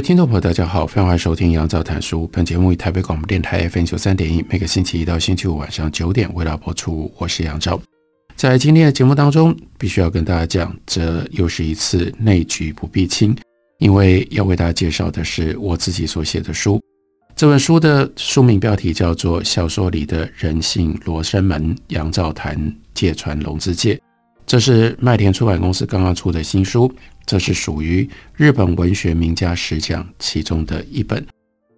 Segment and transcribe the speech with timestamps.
[0.00, 2.26] 听众朋友，大家好，欢迎收听杨照谈书。
[2.32, 7.12] 本节目以台北广播电台 FM 九三点一，每个星期一到星期五晚上九点为大家播出。
[7.18, 7.78] 我是杨照。
[8.34, 13.36] 在今天的节目当中，必须要跟大家讲，这又是一次内局不避亲，
[13.78, 16.80] 因为要为大家介绍的是我自己所写的书。
[17.36, 24.00] 这本书的书名标题叫做《小说里的人性罗生门》，杨照谈芥川龙之介。
[24.46, 26.92] 这是麦田出版公司刚刚出的新书，
[27.24, 31.24] 这是属于日本文学名家十讲其中的一本。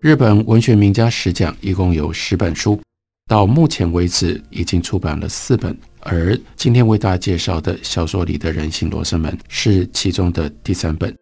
[0.00, 2.80] 日本文学名家十讲一共有十本书，
[3.28, 11.14] 到目前为止已经出版了四本，而今天为大家介绍的小说里的人性罗生门是其中的第三本。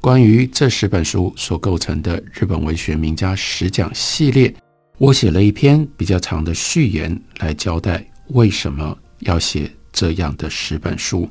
[0.00, 4.54] 关于这十本书所构成的日本文学名家十讲系列，
[4.98, 9.70] 我写了一篇比较长的序言来交代为什么要写。
[9.94, 11.30] 这样的十本书，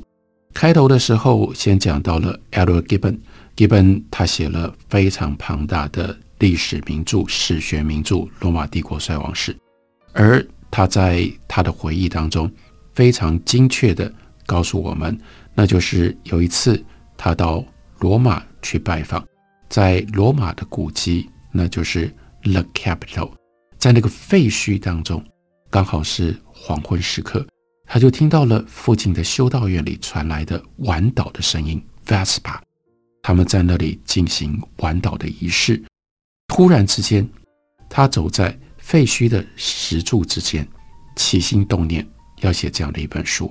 [0.54, 9.52] 开头的时候先讲到了 Edward Gibbon，Gibbon 他写了非常庞大的历史名著、史学名著《罗马帝国衰亡史》，
[10.14, 12.50] 而他在他的回忆当中
[12.94, 14.10] 非常精确地
[14.46, 15.16] 告诉我们，
[15.54, 16.82] 那就是有一次
[17.18, 17.62] 他到
[17.98, 19.22] 罗马去拜访，
[19.68, 22.10] 在罗马的古迹，那就是
[22.42, 23.30] The Capitol，
[23.76, 25.22] 在那个废墟当中，
[25.68, 27.46] 刚好是黄昏时刻。
[27.94, 32.58] 他就听到了附近的修道院里传来的晚祷的声音 （Vespa）
[33.22, 35.80] 他们在那里进行晚祷的仪式。
[36.48, 37.24] 突然之间，
[37.88, 40.66] 他走在废墟的石柱之间，
[41.14, 42.04] 起心动念
[42.40, 43.48] 要写这样的一本书。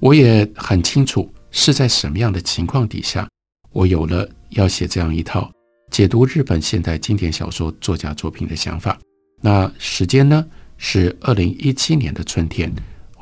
[0.00, 3.26] 我也很清楚是在什么样的情况底下，
[3.70, 5.50] 我有了要写这样一套
[5.90, 8.98] 解读日本现代经典小说作家作品的想法。
[9.40, 10.46] 那时间呢，
[10.76, 12.70] 是二零一七年的春天。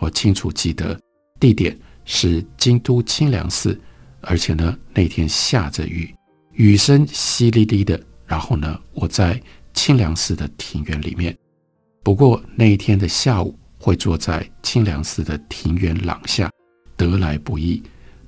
[0.00, 0.98] 我清楚记得，
[1.38, 3.78] 地点是京都清凉寺，
[4.22, 6.12] 而且呢，那天下着雨，
[6.52, 8.00] 雨声淅沥沥的。
[8.26, 9.40] 然后呢，我在
[9.74, 11.36] 清凉寺的庭院里面。
[12.02, 16.50] 不过那一天的下午，会坐在清凉寺的庭院廊下，
[16.96, 17.82] 得来不易。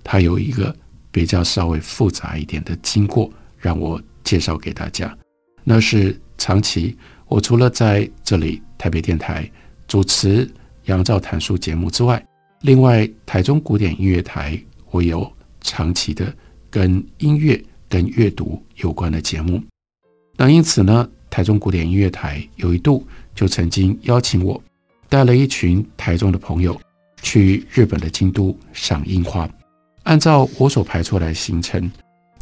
[0.04, 0.76] 它有一个
[1.10, 5.16] 比较稍微复杂一点的经过，让我介绍给大家。
[5.64, 9.50] 那是长期我除了在这里台北电台
[9.88, 10.46] 主持。
[10.86, 12.24] 杨照谈书节目之外，
[12.62, 14.60] 另外台中古典音乐台，
[14.90, 16.34] 我有长期的
[16.70, 19.62] 跟音乐、跟阅读有关的节目。
[20.36, 24.60] 那因此呢，台中古典音乐台有一度就曾经邀请我，
[25.08, 26.80] 带了一群台中的朋友
[27.20, 29.48] 去日本的京都赏樱花。
[30.04, 31.90] 按照我所排出来的行程，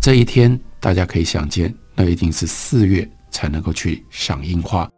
[0.01, 4.91] 这一天大家可以想见，那一定是四月才能够去赏樱花。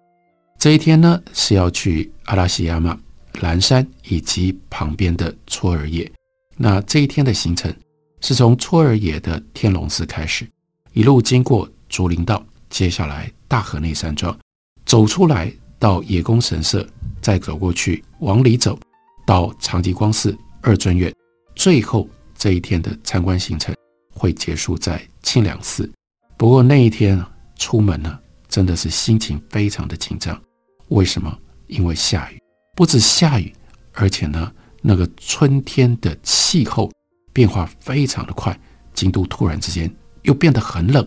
[0.58, 2.96] 这一天呢，是要去阿拉西亚嘛。
[3.40, 6.10] 岚山以及旁边的嵯峨野，
[6.56, 7.74] 那这一天的行程
[8.20, 10.46] 是从嵯峨野的天龙寺开始，
[10.92, 14.36] 一路经过竹林道，接下来大河内山庄，
[14.84, 16.86] 走出来到野宫神社，
[17.20, 18.78] 再走过去往里走
[19.26, 21.12] 到长吉光寺二尊院，
[21.54, 23.74] 最后这一天的参观行程
[24.12, 25.90] 会结束在清凉寺。
[26.36, 27.20] 不过那一天
[27.56, 30.40] 出门呢，真的是心情非常的紧张，
[30.88, 31.36] 为什么？
[31.68, 32.41] 因为下雨。
[32.74, 33.52] 不止下雨，
[33.92, 34.50] 而且呢，
[34.80, 36.90] 那个春天的气候
[37.30, 38.58] 变化非常的快。
[38.94, 41.06] 京都突然之间又变得很冷，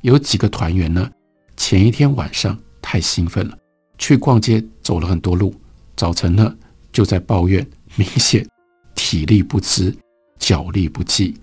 [0.00, 1.10] 有几个团员呢，
[1.54, 3.58] 前一天晚上太兴奋了，
[3.98, 5.54] 去逛街走了很多路，
[5.96, 6.54] 早晨呢
[6.92, 7.66] 就在抱怨，
[7.96, 8.46] 明显
[8.94, 9.94] 体力不支，
[10.38, 11.34] 脚力不济。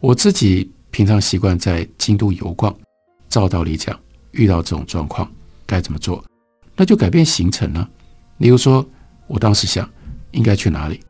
[0.00, 2.74] 我自己平常习惯在京都游逛，
[3.30, 3.98] 照道理讲，
[4.32, 5.30] 遇到这种状况
[5.64, 6.22] 该怎么做？
[6.76, 7.88] 那就改变行程呢，
[8.36, 8.86] 例如说。
[9.26, 9.88] 我当时想，
[10.32, 11.00] 应该去哪里？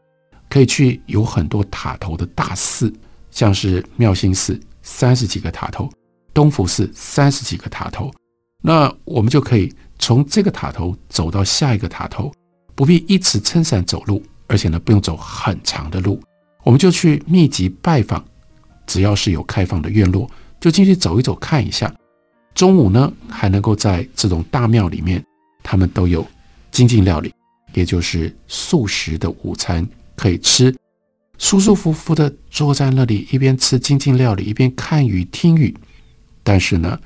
[0.49, 2.93] 可以去有很多塔头的大寺，
[3.31, 5.91] 像是妙心寺三十几个塔头，
[6.33, 8.13] 东福寺三十几个塔头。
[8.63, 12.33] 那我们就可以从这个塔头走到下一个塔头，
[12.75, 16.21] 不必一直撑伞走路，而且呢不用走很长的路，
[16.63, 18.25] 我们就去密集拜访。
[18.87, 20.31] 只要是有开放的院落，
[20.61, 21.93] 就进去走一走看一下。
[22.55, 25.25] 中午呢还能够在这种大庙里面，
[25.63, 26.25] 他们都有
[26.71, 27.33] 精进料理。
[27.75, 29.87] 也就是素食的午餐
[30.17, 30.75] 可以吃，
[31.39, 35.75] 舒舒服服的坐在那里，一边吃精进料理，一边看雨听雨。
[36.43, 36.99] 但是呢，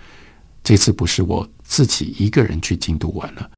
[0.63, 3.51] 这次不是我自己一个人去京都玩了，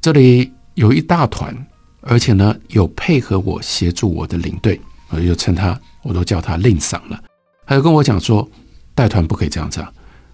[0.00, 1.54] 这里有一大团，
[2.00, 7.22] 而且呢有配合我协助我的领队，我就称他，我都叫他令桑了。
[7.66, 8.46] 他就跟我讲说，
[8.94, 9.92] 带团不可以这样子啊，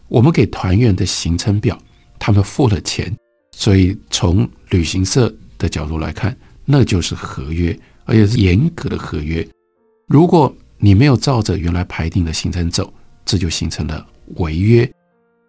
[0.09, 1.79] 我们给团员的行程表，
[2.19, 3.15] 他们付了钱，
[3.53, 9.47] 所以从旅行社的角度来看，那就是合约，而且是严格的合约。
[10.09, 12.93] 如果你没有照着原来排定的行程走，
[13.25, 14.05] 这就形成了
[14.37, 14.91] 违约。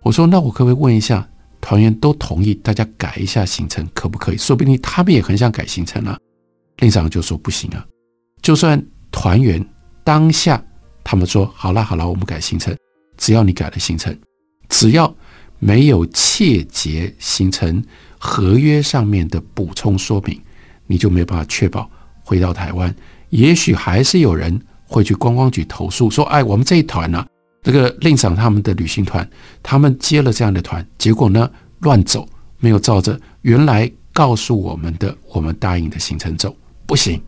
[0.04, 1.28] 我说，那我可不可以问一下，
[1.62, 4.38] 团员都同意，大家改一下行程，可不可以？
[4.38, 6.19] 说不定他们也很想改行程啊。
[6.80, 7.86] 令长就说不行啊，
[8.42, 9.63] 就算团员
[10.04, 10.63] 当下
[11.04, 12.75] 他们说好了好了，我们改行程，
[13.18, 14.16] 只要你改了行程，
[14.69, 15.16] 只要
[15.60, 17.84] 没有切结行程
[18.23, 20.39] 合约上面的补充说明，
[20.85, 21.89] 你就没有办法确保
[22.23, 22.95] 回到台湾。
[23.29, 27.27] 也许还是有人会去观光局投诉，说：“哎，我们这一团呢、啊，
[27.63, 29.27] 这个令赏他们的旅行团，
[29.63, 32.27] 他们接了这样的团，结果呢乱走，
[32.59, 37.19] 没有照着原来告诉我们的、我们答应的行程走，不行，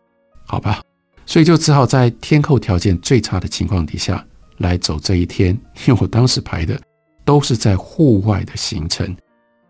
[0.45, 0.79] 好吧？
[1.25, 4.23] 所以就只好在天候条件最差的情况底下
[4.59, 5.57] 来走这一天，
[5.87, 6.79] 因为我当时排的
[7.25, 9.15] 都是在户外的行程。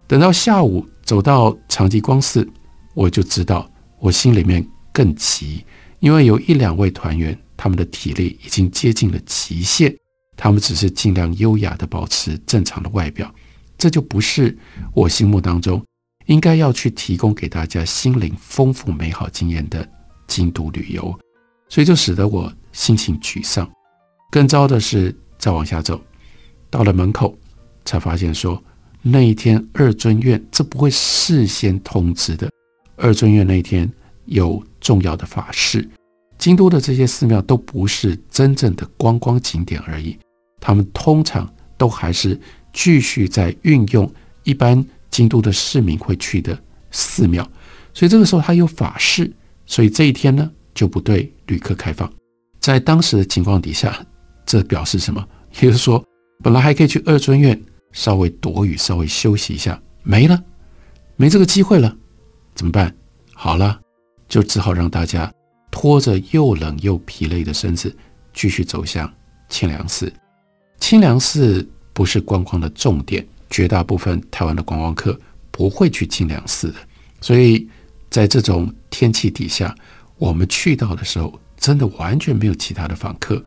[0.06, 2.48] 等到下午走到长吉光寺，
[2.94, 3.70] 我就知道
[4.00, 5.64] 我心里面更急。”
[6.00, 9.96] 因为有一两位团员，他们的体力已经接近了极限，
[10.36, 13.34] 他们只是尽量优雅地保持正常的外表，
[13.78, 14.58] 这就不是
[14.94, 15.82] 我心目当中
[16.26, 19.90] 应该要去提供给大家心灵丰富美好经验的
[20.28, 21.18] 京都旅游，
[21.70, 23.66] 所以就使得我心情沮丧。
[24.30, 26.02] 更糟的是，再往下走，
[26.70, 27.34] 到了门口
[27.86, 28.62] 才发现说，
[29.04, 32.50] 那一天二尊院这不会事先通知的，
[32.96, 33.88] 二尊院那一天
[34.26, 34.64] 有。
[34.84, 35.90] 重要的法事，
[36.38, 40.20] 京都的这些寺庙都不是真正的观光景点而已，
[40.60, 42.38] 他们通常都还是
[42.74, 44.14] 继续在运用
[44.44, 46.62] 一般京都的市民会去的
[46.92, 47.50] 寺庙，
[47.94, 49.32] 所以这个时候他有法事，
[49.66, 52.12] 所以这一天呢就不对旅客开放。
[52.60, 54.06] 在当时的情况底下，
[54.46, 55.26] 这表示什么？
[55.54, 56.04] 也就是说，
[56.44, 57.58] 本来还可以去二尊院
[57.94, 60.44] 稍微躲雨、稍微休息一下，没了，
[61.16, 61.96] 没这个机会了，
[62.54, 62.94] 怎么办？
[63.34, 63.80] 好了。
[64.30, 65.32] 就只好让大家
[65.70, 67.96] 拖着又冷又疲累的身子
[68.34, 69.12] 继续走向
[69.48, 70.12] 清凉寺。
[70.80, 75.16] 清凉寺不是观光的重点，绝大部分台湾的观光客
[75.52, 76.76] 不会去清凉寺的。
[77.22, 77.70] 所以
[78.10, 79.76] 在这种天气底下，
[80.18, 83.44] 我们去到的时候，真的完全没有其他的访客。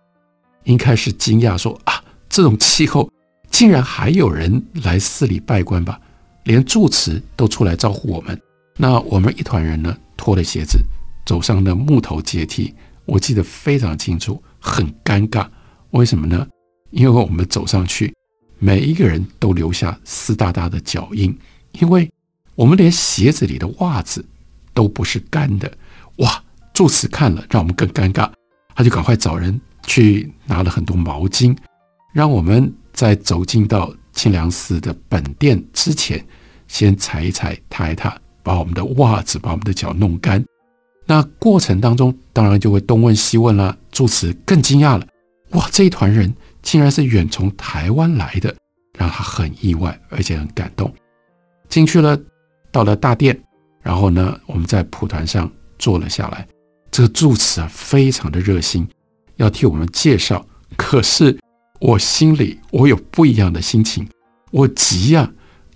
[0.64, 3.10] 应该是惊讶说啊，这种气候
[3.50, 6.00] 竟然还有人来寺里拜关吧？
[6.44, 8.40] 连住持都出来招呼我们。
[8.76, 9.96] 那我们一团人呢？
[10.16, 10.78] 脱了鞋子，
[11.24, 15.46] 走上了木头阶梯，我记得非常清楚，很尴尬。
[15.90, 16.46] 为什么呢？
[16.90, 18.14] 因为我们走上去，
[18.58, 21.36] 每一个人都留下湿哒哒的脚印，
[21.72, 22.10] 因为
[22.54, 24.24] 我们连鞋子里的袜子
[24.72, 25.72] 都不是干的。
[26.16, 26.42] 哇！
[26.72, 28.30] 住持看了，让我们更尴尬，
[28.74, 31.56] 他就赶快找人去拿了很多毛巾，
[32.12, 36.26] 让我们在走进到清凉寺的本殿之前，
[36.66, 38.18] 先踩一踩，踏一踏。
[38.42, 40.42] 把我们的袜子，把我们的脚弄干。
[41.04, 43.76] 那过程当中，当然就会东问西问啦。
[43.90, 45.06] 住持更惊讶了，
[45.50, 48.54] 哇，这一团人竟然是远从台湾来的，
[48.96, 50.94] 让他很意外，而且很感动。
[51.68, 52.16] 进去了，
[52.70, 53.36] 到了大殿，
[53.82, 56.46] 然后呢，我们在蒲团上坐了下来。
[56.92, 58.88] 这个住持啊，非常的热心，
[59.36, 60.46] 要替我们介绍。
[60.76, 61.36] 可是
[61.78, 64.06] 我心里我有不一样的心情，
[64.50, 65.30] 我急呀，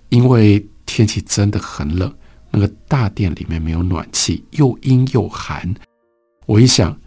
[0.09, 2.13] 因为天气真的很冷。
[2.53, 5.73] 那个大殿里面没有暖气，又阴又寒。
[6.45, 6.99] 我一想，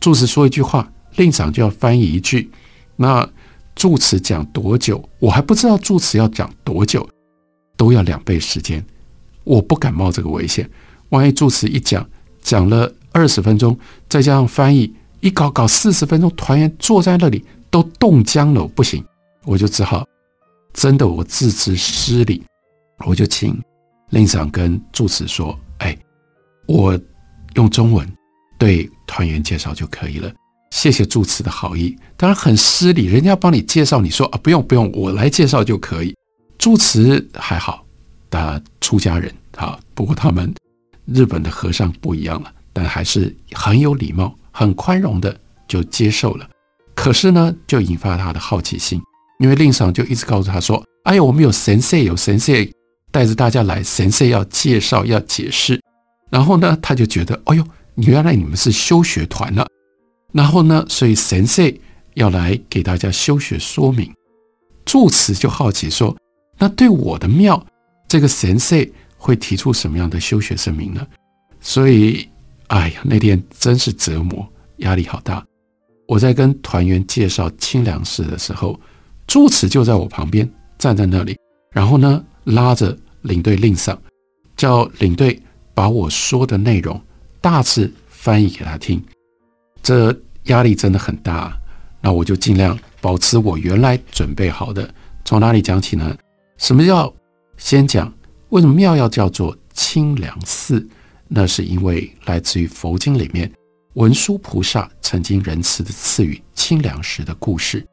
[0.00, 2.50] 住持说一句话，令长就要翻译一句。
[2.96, 3.28] 那
[3.74, 5.76] 住持讲多久，我还不知道。
[5.76, 7.06] 住持要讲多久，
[7.76, 8.82] 都要两倍时间。
[9.44, 10.68] 我不敢冒这个危险。
[11.10, 12.08] 万一住持一讲
[12.40, 17.44] 讲了二十分钟，再加上翻译，一搞搞四十分钟，团员坐在那里
[17.76, 19.04] 都冻僵了，不行。
[19.44, 20.06] 我就只好
[20.72, 22.42] 真的，我自知失礼，
[23.04, 23.62] 我就请。
[24.10, 25.94] 令长跟住持说：“哎，
[26.66, 26.98] 我
[27.54, 28.10] 用中文
[28.56, 30.32] 对团员介绍就可以了。
[30.70, 31.94] 谢谢住持的好意。
[32.16, 36.16] 当然很失礼，人家帮你介绍，你说啊，不用不用，我来介绍就可以。
[36.56, 37.84] 住持还好，
[38.30, 40.50] 他出家人啊，不过他们
[41.04, 46.48] 日本的和尚不一样了，但还是很有礼貌、很宽容的就接受了。
[46.96, 49.00] 可是呢，就引发他的好奇心，
[49.38, 52.52] 因为令长就一直告诉他说：‘哎呀，我们有神社，有神社。’
[53.12, 55.80] 带着大家来，神社要介绍，要解释。
[56.28, 59.64] 然后呢，他就觉得，哎呦，原来你们是修学团呢。
[60.32, 61.62] 然后呢，所以神社
[62.14, 64.12] 要来给大家修学说明。
[64.84, 66.14] 住持就好奇说
[66.58, 67.64] ：“那对我的庙，
[68.06, 68.76] 这个神社
[69.16, 71.06] 会提出什么样的修学声明呢？”
[71.60, 72.28] 所以，
[72.66, 74.46] 哎呀，那天真是折磨，
[74.78, 75.42] 压力好大。
[76.06, 78.78] 我在跟团员介绍清凉寺的时候，
[79.26, 80.48] 住持就在我旁边
[80.78, 81.36] 站在那里，
[81.72, 84.00] 然后呢，拉着领队令上，
[84.56, 85.40] 叫领队
[85.74, 87.00] 把我说的内容
[87.40, 89.02] 大致翻译给他听。
[89.82, 91.56] 这压力真的很大，
[92.00, 94.88] 那我就尽量保持我原来准备好的。
[95.24, 96.16] 从哪里讲起呢？
[96.58, 97.12] 什么叫
[97.56, 98.12] 先讲？
[98.50, 100.88] 为什么庙要叫做清凉寺？
[101.26, 103.50] 那是因为来自于佛经里面。
[103.96, 107.86] 文殊菩萨曾经仁慈的赐予清凉石的故事，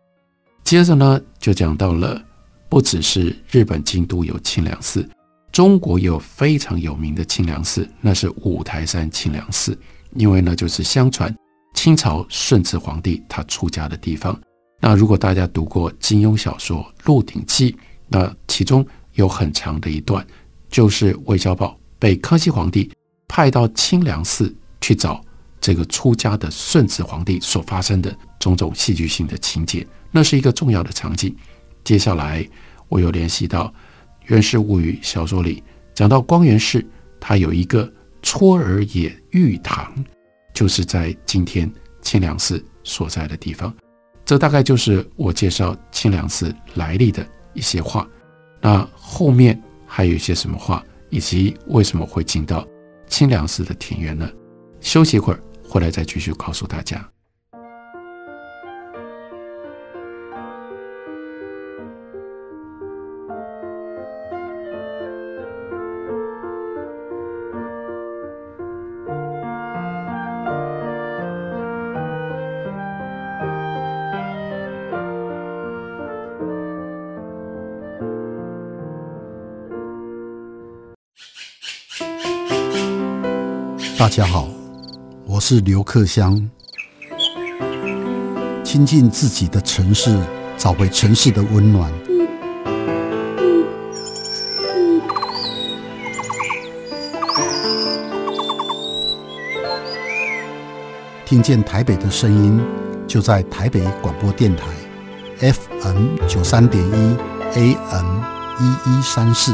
[0.62, 2.22] 接着呢，就讲到了
[2.68, 5.10] 不只是日本京都有清凉寺，
[5.50, 9.78] 中国也有非常有名的清凉寺，那是五台山清凉寺。
[10.16, 11.34] 因为呢，就是相传
[11.74, 14.38] 清朝顺治皇帝他出家的地方。
[14.82, 17.72] 那如果大家读过金庸小说《鹿鼎记》，
[18.10, 20.26] 那其中有很长的一段，
[20.70, 22.92] 就是韦小宝被康熙皇帝
[23.26, 25.24] 派到清凉寺去找。
[25.63, 31.34] 这个出家的顺治皇帝所发生的种种戏剧性的情节，那是一个重要的场景。
[31.86, 32.46] 接下来，
[32.89, 33.67] 我又联系到
[34.25, 36.86] 《源氏物语》小说里讲到光源氏，
[37.17, 37.89] 他有一个
[38.22, 39.96] 嵯峨野玉堂，
[40.53, 43.74] 就是在今天清凉寺所在的地方。
[44.25, 48.05] 这大概就是我介绍清凉寺来历的一些话。
[48.60, 52.67] 那后面还有一些什么话，以及为什么会进到
[53.08, 54.29] 清凉寺的庭院呢？
[54.82, 55.39] 休息一会儿。
[55.74, 57.10] 回来再继续告诉大家。
[83.98, 84.62] 大家好。
[85.46, 86.50] 是刘克襄，
[88.64, 90.18] 亲近自己的城市，
[90.58, 91.92] 找回城市的温暖。
[101.26, 102.62] 听见台北的声音，
[103.06, 104.64] 就在台北广播电台
[105.42, 107.18] ，FM 九三点一
[107.56, 108.22] ，AM
[108.62, 109.54] 一一三四。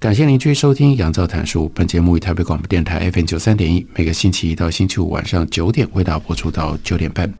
[0.00, 1.66] 感谢您继续收听《杨照谈书》。
[1.74, 7.30] 本节目以台北广播电台 FM 九三点一，每个星期一到星期五晚上九点为大家播出到九点半。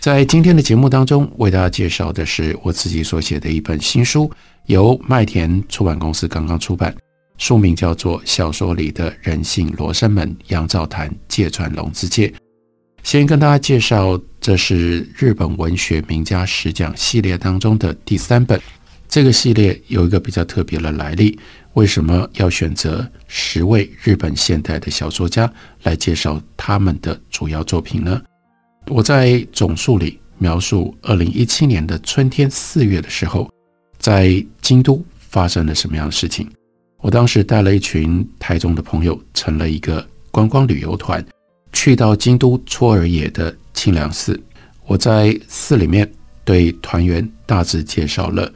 [0.00, 4.28] 在今天的节目当中，为大家介绍的是我自己所写的一本新书，
[4.66, 6.92] 由麦田出版公司刚刚出版，
[7.38, 12.26] 书名叫做《小说里的人性罗生门：杨照谈芥川龙之介》。
[13.04, 18.60] 先跟大家介绍，这是日本文学名家十讲系列当中的第三本。
[19.08, 21.38] 这个系列有一个比较特别的来历。
[21.74, 25.50] 为什么要选择十位日本现代的小说家
[25.84, 28.20] 来介绍他们的主要作品呢？
[28.88, 33.50] 我在总述里描述，二零一七年的春天四月的时候，
[33.98, 36.46] 在京都发生了什么样的事情。
[36.98, 41.24] 我当时带了一群台中的朋友，成了一个观光旅游团，
[41.72, 44.38] 去到京都嵯峨野的清凉寺。
[44.84, 46.10] 我在寺里面
[46.44, 48.52] 对团员大致介绍了。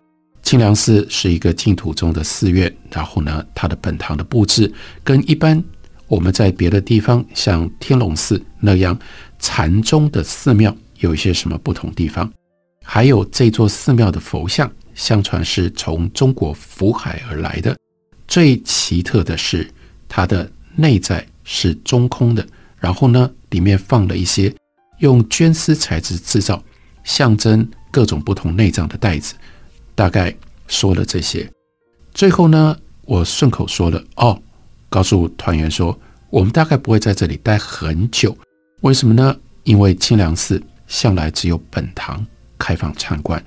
[0.46, 4.72] 清凉寺是一个净土宗的寺院，然后呢，它的本堂的布置
[5.02, 5.60] 跟一般
[6.06, 8.96] 我们在别的地方像天龙寺那样
[9.40, 12.32] 禅宗的寺庙有一些什么不同地方？
[12.84, 17.76] 还有这座寺庙的佛像，相传是从中国福海而来的。
[18.28, 19.68] 最奇特的是，
[20.08, 22.46] 它的内在是中空的，
[22.78, 24.54] 然后呢，里面放了一些
[25.00, 26.62] 用绢丝材质制造，
[27.02, 29.34] 象征各种不同内脏的袋子，
[29.96, 30.32] 大概
[30.68, 31.50] 说了这些。
[32.14, 34.40] 最后呢，我顺口说了哦，
[34.88, 35.98] 告诉团员说，
[36.30, 38.36] 我们大概不会在这里待很久。
[38.82, 39.36] 为什么呢？
[39.64, 42.24] 因为清凉寺向来只有本堂
[42.56, 43.42] 开放参观。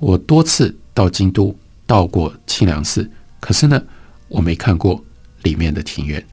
[0.00, 1.54] 我多次到京都
[1.86, 3.80] 到过清凉寺，可是呢，
[4.28, 5.00] 我没看过
[5.42, 6.24] 里面的庭院。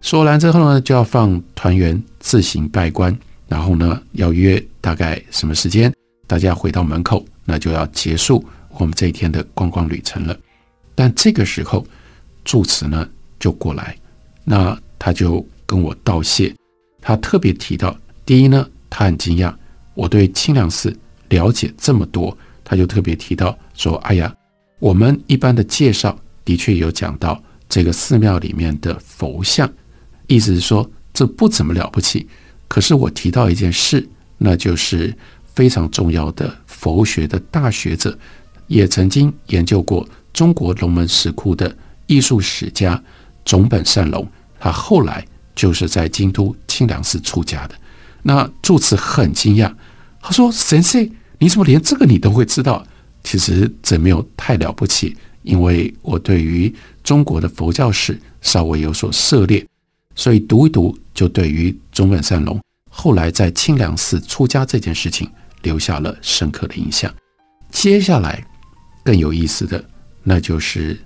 [0.00, 3.16] 说完之后呢，就要放团员自行拜关，
[3.48, 5.92] 然后呢，要约大概什么时间，
[6.26, 8.44] 大家回到门口，那就要结束
[8.78, 10.36] 我们这一天的观光旅程了。
[10.94, 11.86] 但这个时候，
[12.44, 13.96] 住持呢就过来，
[14.44, 16.54] 那他就跟我道谢，
[17.00, 19.54] 他特别提到，第一呢，他很惊讶
[19.94, 20.96] 我对清凉寺
[21.28, 22.36] 了解这么多。
[22.66, 24.34] 他就特别提到说：“哎呀，
[24.78, 27.38] 我们一般的介绍的确有讲到
[27.68, 29.70] 这个寺庙里面的佛像，
[30.28, 32.26] 意思是说这不怎么了不起。
[32.66, 35.14] 可是我提到一件事，那就是
[35.44, 38.18] 非常重要的佛学的大学者，
[38.66, 41.74] 也曾经研究过中国龙门石窟的
[42.06, 43.02] 艺术史家
[43.44, 44.26] 总本善隆，
[44.58, 47.74] 他后来就是在京都清凉寺出家的。
[48.22, 49.72] 那住持很惊讶，
[50.20, 52.86] 他说：‘先生。’你怎么连这个你都会知道？
[53.22, 59.66] 其实这没有太了不起，因为我对于中国的佛教史稍微有所涉猎，
[60.14, 65.28] 所以读一读就对于总本善隆后来在清凉寺出家这件事情
[65.62, 67.12] 留下了深刻的印象。
[67.70, 68.42] 接下来
[69.03, 69.83] 更有意思的，
[70.23, 70.97] 那就是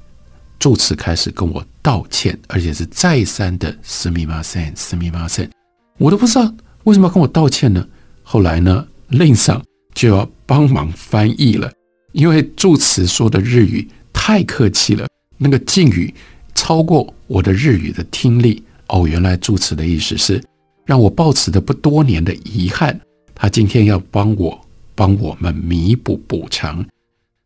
[0.60, 5.50] 住持开始跟我道歉，而且是再三的“すみません，すみません”，
[5.98, 7.88] 我都不知道为什么要跟我道歉呢？
[8.24, 9.62] 后来呢，令上。
[9.96, 11.72] 就要帮忙翻译了，
[12.14, 16.12] 因为住持说的日语太客气了，那个敬语
[16.56, 18.64] 超过我的日语的听力。
[18.88, 20.44] 哦，原来住持的意思是
[20.84, 23.00] 让我抱持的不多年的遗憾，
[23.36, 24.60] 他今天要帮我
[24.96, 26.84] 帮我们弥补补偿，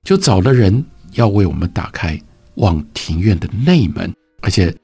[0.05, 2.21] 就找了人要为我们打开
[2.57, 4.75] 往庭院的内门，而且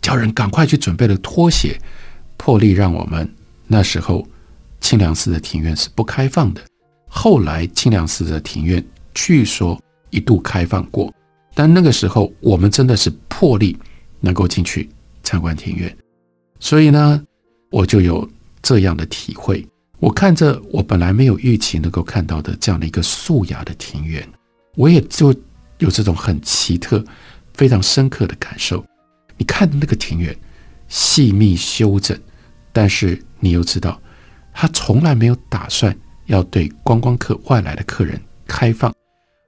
[0.00, 1.76] 叫人赶快去准备了拖鞋，
[2.36, 3.28] 破例让我们
[3.66, 4.26] 那时候
[4.80, 6.60] 清凉寺的庭院是不开放的。
[7.08, 11.12] 后来清凉寺的庭院据说一度开放过，
[11.54, 13.76] 但那个时候我们真的是破例
[14.20, 14.88] 能够进去
[15.24, 15.94] 参观庭院，
[16.60, 17.20] 所以呢，
[17.70, 18.28] 我就有
[18.62, 19.66] 这样的体会。
[19.98, 24.26] 我看着我本来没有预期能够看到的这样的一个素雅的庭院，
[24.78, 25.34] 我也就
[25.78, 27.04] 有这种很奇特、
[27.52, 28.82] 非常深刻的感受。
[29.36, 30.34] 你看那个庭院
[30.86, 32.16] 细密修整，
[32.72, 34.00] 但是你又知道，
[34.54, 35.94] 他从来没有打算。
[36.26, 38.94] 要对观光客、外来的客人开放，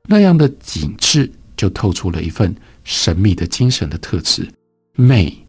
[0.07, 4.51] 那样的景致就透出了一份神秘的精神的特质。
[4.95, 5.47] 美，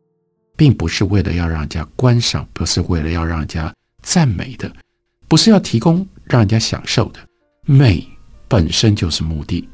[0.57, 4.69] 并不是为了要让人家观赏，不是为了要让人家赞美的，
[5.29, 7.19] 不是要提供让人家享受的。
[7.65, 8.05] 美
[8.49, 9.65] 本身就是目的。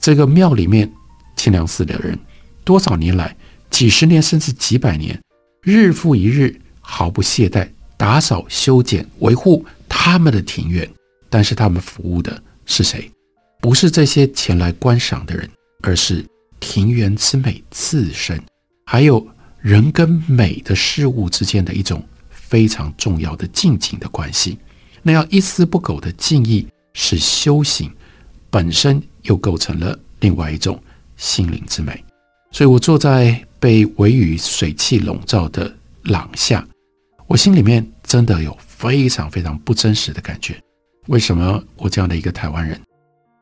[0.00, 0.90] 这个庙里面，
[1.36, 2.18] 清凉寺的人
[2.64, 3.36] 多少年来，
[3.68, 5.20] 几十年甚至几百年，
[5.62, 10.88] 日复一日，毫不懈怠打扫、修剪、维护他们的庭院。
[11.28, 13.10] 但是他们服务的是谁？
[13.60, 15.48] 不是这些前来观赏的人，
[15.82, 16.24] 而是
[16.58, 18.42] 庭园之美自身，
[18.86, 19.24] 还有
[19.60, 24.58] 人跟美的事物之间的一种非常重要的近景的关系。
[25.02, 27.92] 那样一丝不苟的敬意，是修行
[28.50, 30.82] 本身，又构成了另外一种
[31.16, 32.04] 心灵之美。
[32.52, 35.72] 所以我坐在被微雨水汽笼罩的
[36.04, 36.66] 廊下，
[37.26, 40.60] 我心里面真的有非常非常不真实的感觉。
[41.06, 42.80] 为什么我这样的一个台湾人，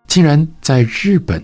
[0.06, 1.42] 竟然在日本，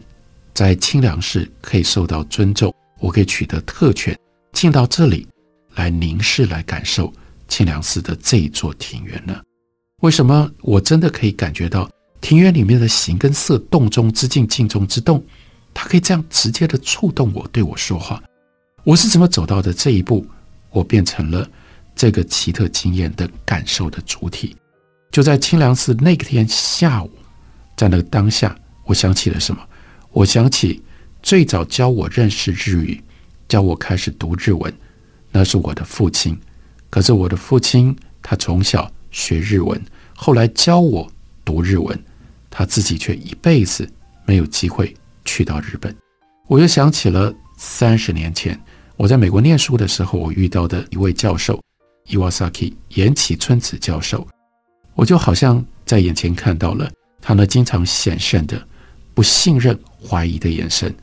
[0.53, 4.16] 在清凉寺可以受到尊重，我可以取得特权，
[4.53, 5.27] 进到这里
[5.75, 7.12] 来凝视、来感受
[7.49, 9.40] 清凉寺的这一座庭院呢？
[10.03, 11.88] 为什么我真的可以感觉到
[12.25, 15.23] 庭院里面的形跟色，动中之静，静中之动，
[15.75, 18.23] 它可以这样直接的触动我，对我说话？
[18.83, 20.27] 我是怎么走到的这一步？
[20.71, 21.47] 我变成了
[21.95, 24.57] 这个奇特经验的感受的主体。
[25.13, 27.11] 就在清凉寺那天下午，
[27.77, 29.61] 在那个当下，我想起了什么？
[30.11, 30.83] 我想起
[31.23, 33.05] 最早教我认识日语、
[33.47, 34.73] 教我开始读日文，
[35.31, 36.35] 那是我的父亲。
[36.89, 39.79] 可是我的父亲他从小学日文，
[40.15, 41.07] 后来教我
[41.45, 42.03] 读日文，
[42.57, 43.90] 他自己却一辈子
[44.25, 45.93] 没有机会去到日本。
[46.47, 48.59] 我又想起了三十年前
[48.97, 51.61] 我在美国念书的时候，我遇到的一位教授
[52.07, 54.25] ，Iwasaki 岩崎春子教授。
[54.95, 56.88] 我就好像在眼前看到了
[57.21, 58.64] 他那经常显现的
[59.14, 60.95] 不信任、怀疑的眼神，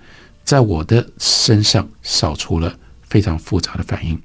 [0.45, 4.17] 在我的身上扫出了非常复杂的反应。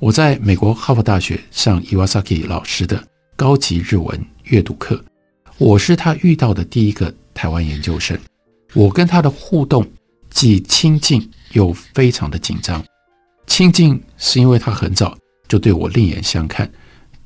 [0.00, 3.00] 我在美国哈佛大学上伊瓦萨基老师的
[3.36, 5.00] 高级日文阅读课，
[5.58, 8.18] 我是他遇到的第一个台湾研究生，
[8.74, 9.86] 我跟他的互动
[10.28, 12.84] 既亲近又非常的紧张。
[13.46, 15.16] 亲近是因为他很早
[15.48, 16.70] 就对我另眼相看，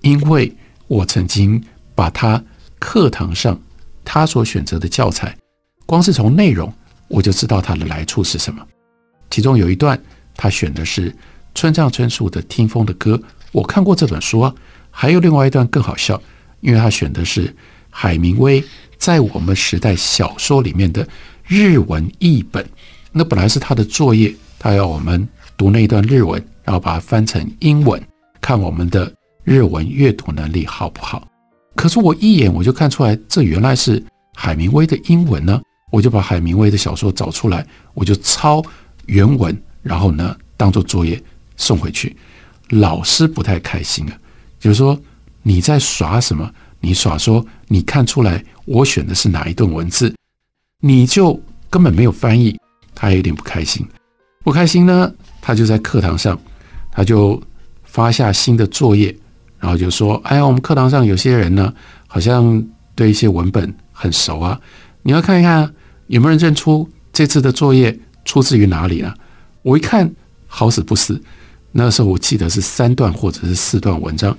[0.02, 1.60] 因为我曾经
[1.96, 2.40] 把他
[2.78, 3.60] 课堂上
[4.04, 5.36] 他所选择的教材，
[5.84, 6.72] 光是从内容
[7.08, 8.64] 我就知道他的来处是什么。
[9.28, 10.00] 其中有一段
[10.36, 11.12] 他选的是
[11.56, 13.16] 村上春树的《听风的歌》，
[13.50, 14.54] 我看过这本书啊。
[14.92, 16.20] 还有另外一段更好笑，
[16.60, 17.52] 因为他选的是。
[17.90, 18.62] 海明威
[18.96, 21.06] 在我们时代小说里面的
[21.46, 22.64] 日文译本，
[23.12, 28.00] 那本来是他的作业，他要我们读那一段日文，然后把它翻成英文，
[28.40, 31.26] 看我们的日文阅读能力好不好。
[31.74, 34.02] 可是我一眼我就看出来，这原来是
[34.34, 38.62] 海明威的英文呢，我就把海明威的小说找出来，我就抄
[39.06, 41.20] 原文，然后呢当做作业
[41.56, 42.16] 送回去。
[42.68, 44.16] 老师不太开心啊，
[44.60, 44.96] 就是说
[45.42, 46.48] 你在耍什么？
[46.80, 50.14] 你耍说，你看出来我选的是哪一段文字，
[50.80, 52.58] 你就根本没有翻译，
[52.94, 53.86] 他有点不开心。
[54.42, 56.38] 不开心呢，他就在课堂上，
[56.90, 57.40] 他就
[57.84, 59.14] 发下新的作业，
[59.58, 61.72] 然后就说：“哎呀，我们课堂上有些人呢，
[62.06, 62.64] 好像
[62.94, 64.58] 对一些文本很熟啊，
[65.02, 65.70] 你要看一看
[66.06, 69.14] 有没有人认出这次的作业出自于哪里啊？”
[69.62, 70.10] 我一看，
[70.46, 71.22] 好死不死，
[71.72, 74.34] 那时候我记得是三段或者是四段文章，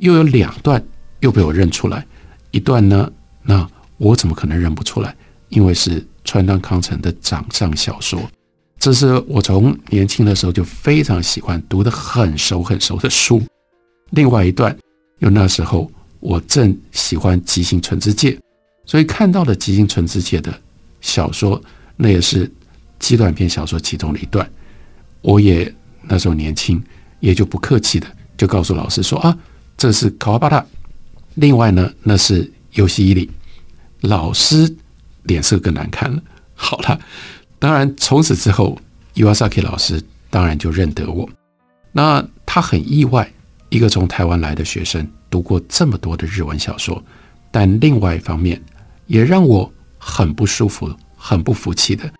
[0.00, 0.84] 又有两段。
[1.20, 2.06] 又被我认出来
[2.50, 3.10] 一段呢？
[3.42, 5.14] 那我怎么可能认不出来？
[5.48, 8.20] 因为是川端康成的掌上小说，
[8.78, 13.40] 这是我从年轻的时候就非常喜欢读得很熟很熟的书。
[14.10, 14.76] 另外一段，
[15.20, 18.36] 又那时候我正喜欢吉行淳之介，
[18.84, 20.52] 所以看到了吉行淳之介的
[21.00, 21.62] 小说，
[21.96, 22.50] 那也是
[22.98, 24.48] 极短篇小说其中的一段。
[25.22, 26.82] 我也那时候年轻，
[27.20, 29.36] 也就不客气的就告诉老师说啊，
[29.76, 30.66] 这是卡瓦巴塔。
[31.36, 33.30] 另外呢，那是尤西伊里，
[34.00, 34.74] 老师
[35.22, 36.22] 脸色更难看了。
[36.54, 36.98] 好了，
[37.58, 38.78] 当然从此之后
[39.14, 41.28] ，Iwasaki 老师当然就认得我。
[41.92, 43.30] 那他很意外，
[43.68, 47.02] 一个从台湾来的学生读过这么多的日文小说，
[47.50, 48.62] 但另外一方面
[49.06, 52.10] 也让我很不舒服、很不服气的，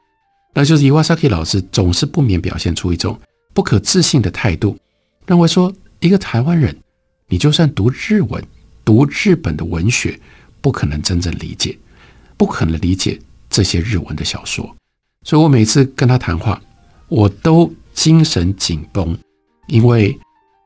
[0.52, 3.18] 那就是 Iwasaki 老师总是不免表现出一种
[3.54, 4.76] 不可置信的态度，
[5.26, 6.76] 认为说一个台湾人，
[7.28, 8.44] 你就算读日文。
[8.86, 10.18] 读日本的文学，
[10.60, 11.76] 不可能真正理解，
[12.36, 13.20] 不可能理解
[13.50, 14.74] 这些日文的小说，
[15.24, 16.62] 所以我每次跟他谈话，
[17.08, 19.18] 我都精神紧绷，
[19.66, 20.16] 因为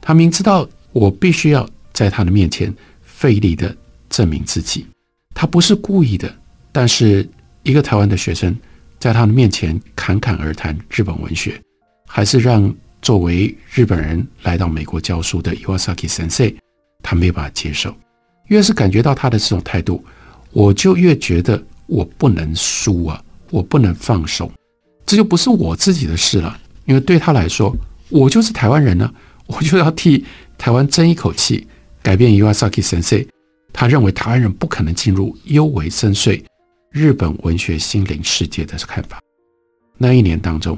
[0.02, 3.74] 他明知道我必须要在他的面前费力的
[4.11, 4.87] 证明自己，
[5.35, 6.30] 他不是故意的，
[6.72, 7.26] 但是
[7.62, 8.54] 一个台湾的学生
[8.98, 11.59] 在他的面前侃侃而谈日本文学，
[12.06, 16.54] 还是让作为日本人来到美国教书的 Iwasaki Sensei，
[17.02, 17.96] 他没有办法接受。
[18.50, 20.04] 越是感觉到他的这种态度，
[20.52, 24.50] 我就越觉得我不能输啊，我不能放手，
[25.06, 26.58] 这就不是我自己的事了。
[26.84, 27.72] 因为对他来说，
[28.08, 29.08] 我就是台湾人呢、
[29.46, 30.24] 我就要替
[30.58, 31.64] 台湾争一口气，
[32.02, 33.26] 改变 Uwasaki Sensei。
[33.72, 36.42] 他认为台湾人不可能进入幽为深邃
[36.90, 39.20] 日本文学心灵世界的看法。
[39.96, 40.76] 那一年当中，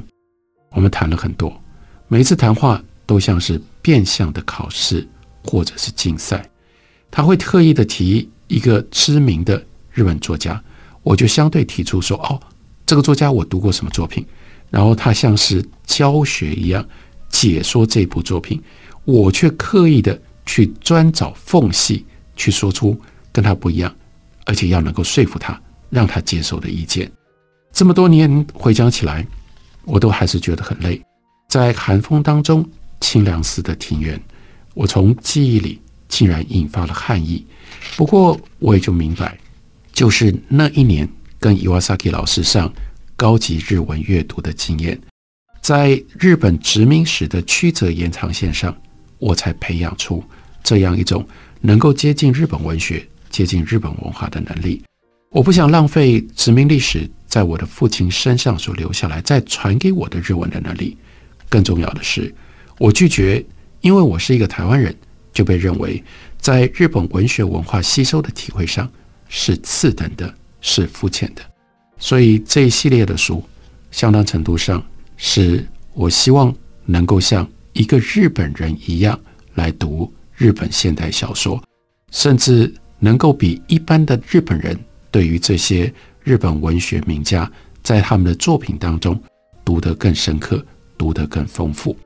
[0.72, 1.58] 我们谈了很多，
[2.08, 5.08] 每一次谈话都像是变相的考试
[5.42, 6.46] 或者是竞赛。
[7.12, 10.59] 他会特意的提一个知名的日本作家，
[11.03, 12.40] 我就相对提出说：“哦，
[12.87, 14.27] 这个作家我读过什么作品。”
[14.70, 16.83] 然后他像是教学一样
[17.29, 18.59] 解说这部作品，
[19.05, 22.98] 我却刻意的去专找缝隙去说出
[23.31, 23.94] 跟他不一样，
[24.46, 27.12] 而且要能够说服他，让他接受的意见。
[27.75, 29.27] 这么多年回想起来，
[29.85, 30.98] 我都还是觉得很累。
[31.46, 32.66] 在寒风当中，
[33.03, 34.18] 清凉寺的庭院，
[34.72, 35.79] 我从记忆里。
[36.12, 37.42] 竟然引发了汗意，
[37.96, 39.38] 不过我也就明白，
[39.94, 41.09] 就是那一年
[41.40, 42.70] 跟伊瓦萨基老师上
[43.16, 45.01] 高级日文阅读的经验，
[45.62, 48.77] 在日本殖民史的曲折延长线上，
[49.18, 50.22] 我才培养出
[50.62, 51.27] 这样一种
[51.62, 54.83] 能够接近日本文学、接近日本文化的能力。
[55.31, 60.94] 我不想浪费殖民历史在我的父亲身上所留下来再传给我的日文的能力。
[61.48, 62.35] 更重要的是，
[62.77, 63.42] 我拒绝，
[63.81, 64.94] 因为我是一个台湾人。
[65.32, 66.02] 就被认为
[66.38, 68.90] 在日本文学文化吸收的体会上
[69.28, 71.42] 是次等的，是肤浅的。
[71.98, 73.42] 所以这一系列的书，
[73.90, 74.84] 相当程度上
[75.16, 79.18] 是我希望能够像一个日本人一样
[79.54, 81.62] 来读日本现代小说，
[82.10, 84.78] 甚至能够比一般的日本人
[85.10, 85.92] 对于这些
[86.22, 87.50] 日本文学名家
[87.82, 89.20] 在他们的作品当中
[89.64, 90.64] 读得更深刻，
[90.98, 91.96] 读得更丰富。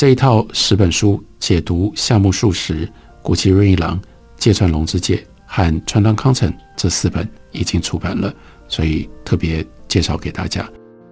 [0.00, 4.00] 这一套十本书解读夏目漱石、谷崎润一郎、
[4.38, 8.34] 芥川龙之介和川端康成这四本已经出版了，
[8.66, 10.66] 所以特别介绍给大家。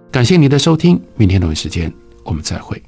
[0.09, 2.81] 感谢您的收听，明天同一时间我们再会。